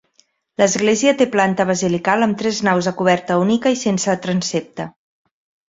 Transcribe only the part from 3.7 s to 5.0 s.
i sense transsepte.